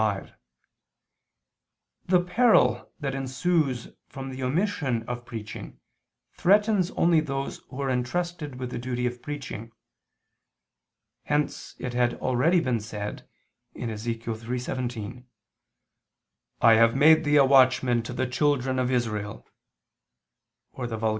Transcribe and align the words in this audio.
5: 0.01 0.33
The 2.07 2.21
peril 2.21 2.91
that 2.99 3.13
ensues 3.13 3.89
from 4.09 4.31
the 4.31 4.41
omission 4.41 5.03
of 5.03 5.25
preaching, 5.25 5.79
threatens 6.33 6.89
only 6.97 7.19
those 7.19 7.57
who 7.69 7.79
are 7.83 7.89
entrusted 7.91 8.55
with 8.55 8.71
the 8.71 8.79
duty 8.79 9.05
of 9.05 9.21
preaching. 9.21 9.71
Hence 11.25 11.75
it 11.77 11.93
had 11.93 12.15
already 12.15 12.59
been 12.61 12.79
said 12.79 13.29
(Ezech. 13.75 14.23
3:17): 14.23 15.25
"I 16.63 16.73
have 16.73 16.95
made 16.95 17.23
thee 17.23 17.35
a 17.37 17.45
watchman 17.45 18.01
to 18.01 18.13
the 18.13 18.25
children 18.25 18.77
[Vulg. 18.77 19.43